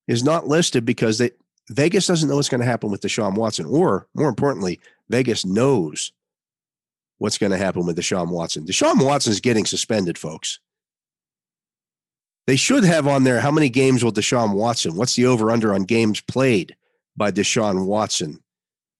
is 0.09 0.25
not 0.25 0.47
listed 0.47 0.85
because 0.85 1.19
they 1.19 1.31
Vegas 1.71 2.07
doesn't 2.07 2.29
know 2.29 2.35
what's 2.35 2.49
going 2.49 2.61
to 2.61 2.67
happen 2.67 2.91
with 2.91 3.01
Deshaun 3.01 3.37
Watson, 3.37 3.65
or 3.67 4.09
more 4.15 4.29
importantly, 4.29 4.81
Vegas 5.09 5.45
knows 5.45 6.11
what's 7.19 7.39
going 7.39 7.53
to 7.53 7.59
happen 7.59 7.87
with 7.87 7.97
Deshaun 7.97 8.29
Watson. 8.29 8.67
Deshaun 8.67 9.05
Watson 9.05 9.31
is 9.31 9.41
getting 9.41 9.65
suspended, 9.65 10.19
folks. 10.19 10.59
They 12.49 12.57
should 12.57 12.83
have 12.83 13.07
on 13.07 13.23
there 13.23 13.39
how 13.39 13.53
many 13.53 13.69
games 13.69 14.03
will 14.03 14.13
Deshaun 14.13 14.55
Watson? 14.55 14.97
What's 14.97 15.15
the 15.15 15.27
over 15.27 15.53
under 15.53 15.73
on 15.73 15.85
games 15.85 16.21
played? 16.21 16.75
by 17.17 17.31
Deshaun 17.31 17.87
Watson 17.87 18.43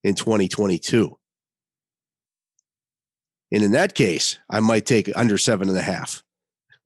in 0.03 0.15
2022. 0.15 1.17
And 3.51 3.63
in 3.63 3.71
that 3.71 3.95
case, 3.95 4.39
I 4.49 4.59
might 4.59 4.85
take 4.85 5.11
under 5.15 5.37
seven 5.37 5.69
and 5.69 5.77
a 5.77 5.81
half 5.81 6.23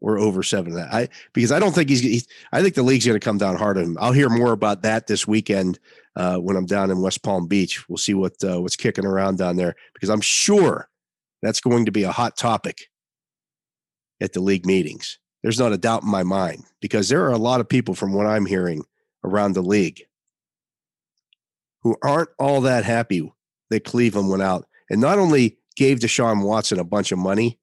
or 0.02 0.18
over 0.18 0.44
seven. 0.44 0.78
I 0.78 1.10
because 1.34 1.52
I 1.52 1.60
don't 1.60 1.74
think 1.74 1.90
he's, 1.90 2.02
he's 2.02 2.28
I 2.52 2.62
think 2.62 2.76
the 2.76 2.84
league's 2.84 3.06
going 3.06 3.20
to 3.20 3.24
come 3.24 3.38
down 3.38 3.58
hard 3.58 3.78
on 3.78 3.84
him. 3.84 3.98
I'll 4.00 4.12
hear 4.12 4.30
more 4.30 4.52
about 4.52 4.82
that 4.84 5.08
this 5.08 5.28
weekend 5.28 5.80
uh, 6.16 6.38
when 6.38 6.56
I'm 6.56 6.66
down 6.66 6.92
in 6.92 7.02
West 7.02 7.24
Palm 7.24 7.48
Beach. 7.48 7.88
We'll 7.88 7.98
see 7.98 8.14
what 8.14 8.44
uh, 8.44 8.62
what's 8.62 8.76
kicking 8.76 9.06
around 9.06 9.38
down 9.38 9.56
there 9.56 9.76
because 9.94 10.10
I'm 10.10 10.22
sure 10.22 10.90
that's 11.42 11.62
going 11.62 11.86
to 11.86 11.92
be 11.92 12.04
a 12.04 12.12
hot 12.12 12.38
topic 12.38 12.90
at 14.22 14.34
the 14.34 14.40
league 14.40 14.66
meetings. 14.66 15.20
There's 15.44 15.60
not 15.60 15.74
a 15.74 15.78
doubt 15.78 16.04
in 16.04 16.10
my 16.10 16.24
mind 16.24 16.64
because 16.82 17.10
there 17.10 17.24
are 17.26 17.32
a 17.32 17.38
lot 17.38 17.62
of 17.62 17.70
people 17.70 17.94
from 17.94 18.14
what 18.14 18.26
I'm 18.26 18.48
hearing 18.48 18.84
around 19.24 19.54
the 19.54 19.62
league 19.62 20.04
who 21.84 21.96
aren't 22.04 22.30
all 22.40 22.62
that 22.62 22.84
happy 22.84 23.32
that 23.70 23.84
Cleveland 23.84 24.30
went 24.30 24.42
out 24.42 24.68
and 24.90 25.00
not 25.00 25.20
only 25.20 25.58
gave 25.76 26.00
Deshaun 26.00 26.44
Watson 26.44 26.80
a 26.80 26.84
bunch 26.84 27.12
of 27.12 27.20
money, 27.20 27.60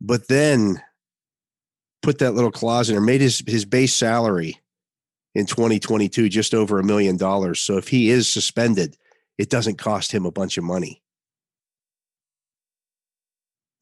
but 0.00 0.28
then 0.28 0.82
put 2.02 2.18
that 2.18 2.32
little 2.32 2.50
clause 2.50 2.88
in 2.88 2.94
there, 2.94 3.02
made 3.02 3.20
his, 3.20 3.42
his 3.46 3.64
base 3.64 3.94
salary 3.94 4.60
in 5.34 5.46
2022 5.46 6.28
just 6.28 6.54
over 6.54 6.78
a 6.78 6.84
million 6.84 7.16
dollars. 7.16 7.60
So 7.60 7.76
if 7.76 7.88
he 7.88 8.10
is 8.10 8.28
suspended, 8.28 8.96
it 9.38 9.50
doesn't 9.50 9.78
cost 9.78 10.12
him 10.12 10.26
a 10.26 10.30
bunch 10.30 10.58
of 10.58 10.64
money. 10.64 11.02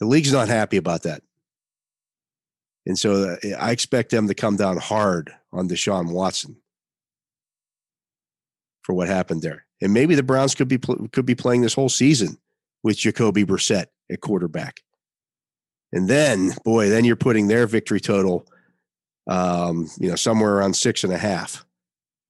The 0.00 0.06
league's 0.06 0.32
not 0.32 0.48
happy 0.48 0.76
about 0.76 1.02
that. 1.02 1.22
And 2.86 2.98
so 2.98 3.36
uh, 3.44 3.48
I 3.58 3.70
expect 3.70 4.10
them 4.10 4.28
to 4.28 4.34
come 4.34 4.56
down 4.56 4.76
hard 4.76 5.32
on 5.52 5.68
Deshaun 5.68 6.10
Watson 6.10 6.56
for 8.82 8.94
what 8.94 9.08
happened 9.08 9.42
there. 9.42 9.66
And 9.80 9.92
maybe 9.92 10.14
the 10.14 10.22
Browns 10.22 10.54
could 10.54 10.68
be 10.68 10.78
could 10.78 11.26
be 11.26 11.34
playing 11.34 11.62
this 11.62 11.74
whole 11.74 11.88
season 11.88 12.38
with 12.82 12.96
Jacoby 12.96 13.44
Brissett 13.44 13.86
at 14.10 14.20
quarterback. 14.20 14.80
And 15.92 16.08
then, 16.08 16.52
boy, 16.64 16.88
then 16.88 17.04
you're 17.04 17.16
putting 17.16 17.48
their 17.48 17.66
victory 17.66 18.00
total, 18.00 18.46
um, 19.28 19.88
you 19.98 20.08
know, 20.08 20.16
somewhere 20.16 20.54
around 20.54 20.74
six 20.74 21.04
and 21.04 21.12
a 21.12 21.18
half, 21.18 21.64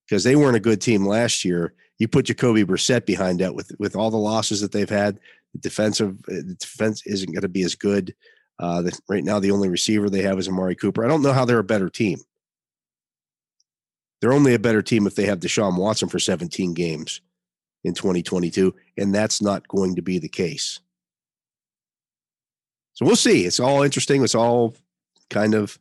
because 0.06 0.24
they 0.24 0.36
weren't 0.36 0.56
a 0.56 0.60
good 0.60 0.80
team 0.80 1.06
last 1.06 1.44
year. 1.44 1.74
You 1.98 2.08
put 2.08 2.26
Jacoby 2.26 2.64
Brissett 2.64 3.06
behind 3.06 3.38
that 3.40 3.54
with 3.54 3.70
with 3.78 3.94
all 3.94 4.10
the 4.10 4.16
losses 4.16 4.60
that 4.60 4.72
they've 4.72 4.88
had. 4.88 5.20
The 5.52 5.60
defensive 5.60 6.18
uh, 6.28 6.42
the 6.46 6.56
defense 6.58 7.06
isn't 7.06 7.32
going 7.32 7.42
to 7.42 7.48
be 7.48 7.62
as 7.62 7.76
good. 7.76 8.14
Uh, 8.58 8.82
the, 8.82 8.98
right 9.08 9.24
now, 9.24 9.38
the 9.38 9.50
only 9.52 9.68
receiver 9.68 10.10
they 10.10 10.22
have 10.22 10.38
is 10.38 10.48
Amari 10.48 10.74
Cooper. 10.74 11.04
I 11.04 11.08
don't 11.08 11.22
know 11.22 11.32
how 11.32 11.44
they're 11.44 11.58
a 11.58 11.64
better 11.64 11.88
team. 11.88 12.18
They're 14.20 14.32
only 14.32 14.54
a 14.54 14.58
better 14.58 14.82
team 14.82 15.06
if 15.06 15.14
they 15.14 15.26
have 15.26 15.40
Deshaun 15.40 15.76
Watson 15.76 16.08
for 16.08 16.18
17 16.18 16.74
games 16.74 17.20
in 17.84 17.94
2022, 17.94 18.74
and 18.96 19.14
that's 19.14 19.42
not 19.42 19.66
going 19.68 19.96
to 19.96 20.02
be 20.02 20.18
the 20.18 20.28
case. 20.28 20.80
So 22.94 23.04
we'll 23.04 23.16
see. 23.16 23.44
It's 23.44 23.60
all 23.60 23.82
interesting. 23.82 24.22
It's 24.22 24.34
all 24.34 24.74
kind 25.30 25.54
of, 25.54 25.78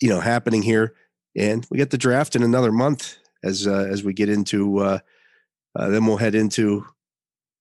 you 0.00 0.08
know, 0.08 0.20
happening 0.20 0.62
here, 0.62 0.94
and 1.36 1.66
we 1.70 1.78
get 1.78 1.90
the 1.90 1.98
draft 1.98 2.36
in 2.36 2.42
another 2.42 2.72
month 2.72 3.16
as 3.44 3.66
uh, 3.66 3.86
as 3.90 4.02
we 4.02 4.12
get 4.12 4.28
into. 4.28 4.78
Uh, 4.78 4.98
uh, 5.78 5.88
then 5.88 6.06
we'll 6.06 6.16
head 6.16 6.34
into 6.34 6.86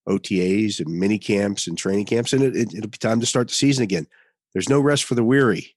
OTAs 0.07 0.79
and 0.79 0.99
mini 0.99 1.19
camps 1.19 1.67
and 1.67 1.77
training 1.77 2.05
camps, 2.05 2.33
and 2.33 2.43
it, 2.43 2.55
it, 2.55 2.73
it'll 2.73 2.89
be 2.89 2.97
time 2.97 3.19
to 3.19 3.25
start 3.25 3.47
the 3.47 3.53
season 3.53 3.83
again. 3.83 4.07
There's 4.53 4.69
no 4.69 4.79
rest 4.79 5.03
for 5.03 5.15
the 5.15 5.23
weary 5.23 5.75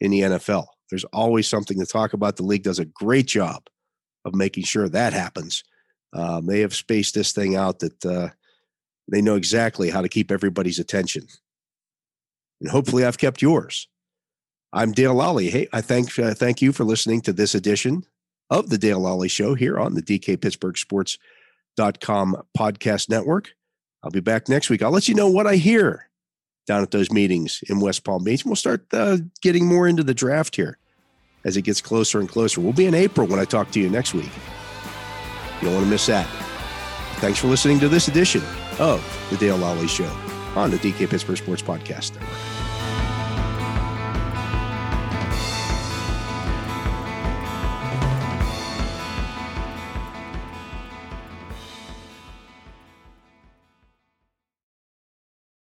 in 0.00 0.10
the 0.10 0.20
NFL. 0.20 0.66
There's 0.90 1.04
always 1.04 1.48
something 1.48 1.78
to 1.78 1.86
talk 1.86 2.12
about. 2.12 2.36
The 2.36 2.42
league 2.44 2.62
does 2.62 2.78
a 2.78 2.84
great 2.84 3.26
job 3.26 3.66
of 4.24 4.34
making 4.34 4.64
sure 4.64 4.88
that 4.88 5.12
happens. 5.12 5.64
Um, 6.12 6.46
they 6.46 6.60
have 6.60 6.74
spaced 6.74 7.14
this 7.14 7.32
thing 7.32 7.56
out 7.56 7.80
that 7.80 8.04
uh, 8.04 8.28
they 9.10 9.20
know 9.20 9.36
exactly 9.36 9.90
how 9.90 10.00
to 10.00 10.08
keep 10.08 10.30
everybody's 10.30 10.78
attention. 10.78 11.26
And 12.60 12.70
hopefully, 12.70 13.04
I've 13.04 13.18
kept 13.18 13.42
yours. 13.42 13.88
I'm 14.72 14.92
Dale 14.92 15.14
Lolley. 15.14 15.50
Hey, 15.50 15.68
I 15.72 15.80
thank 15.80 16.18
uh, 16.18 16.34
thank 16.34 16.60
you 16.60 16.72
for 16.72 16.84
listening 16.84 17.20
to 17.22 17.32
this 17.32 17.54
edition 17.54 18.04
of 18.50 18.70
the 18.70 18.78
Dale 18.78 19.00
Lolley 19.00 19.30
Show 19.30 19.54
here 19.54 19.78
on 19.78 19.94
the 19.94 20.02
DK 20.02 20.40
Pittsburgh 20.40 20.76
Sports.com 20.76 22.42
podcast 22.56 23.08
network. 23.08 23.54
I'll 24.02 24.10
be 24.10 24.20
back 24.20 24.48
next 24.48 24.70
week. 24.70 24.82
I'll 24.82 24.90
let 24.90 25.08
you 25.08 25.14
know 25.14 25.28
what 25.28 25.46
I 25.46 25.56
hear 25.56 26.08
down 26.66 26.82
at 26.82 26.90
those 26.90 27.10
meetings 27.10 27.60
in 27.68 27.80
West 27.80 28.04
Palm 28.04 28.24
Beach. 28.24 28.44
We'll 28.44 28.56
start 28.56 28.86
uh, 28.92 29.18
getting 29.42 29.66
more 29.66 29.88
into 29.88 30.02
the 30.02 30.14
draft 30.14 30.54
here 30.54 30.78
as 31.44 31.56
it 31.56 31.62
gets 31.62 31.80
closer 31.80 32.20
and 32.20 32.28
closer. 32.28 32.60
We'll 32.60 32.72
be 32.72 32.86
in 32.86 32.94
April 32.94 33.26
when 33.26 33.40
I 33.40 33.44
talk 33.44 33.70
to 33.72 33.80
you 33.80 33.88
next 33.88 34.14
week. 34.14 34.30
You 35.60 35.66
don't 35.66 35.74
want 35.74 35.86
to 35.86 35.90
miss 35.90 36.06
that. 36.06 36.26
Thanks 37.20 37.38
for 37.38 37.48
listening 37.48 37.80
to 37.80 37.88
this 37.88 38.08
edition 38.08 38.42
of 38.78 39.02
the 39.30 39.36
Dale 39.36 39.58
Lolley 39.58 39.88
Show 39.88 40.10
on 40.58 40.70
the 40.70 40.76
DK 40.78 41.10
Pittsburgh 41.10 41.36
Sports 41.36 41.62
Podcast 41.62 42.14
Network. 42.14 42.57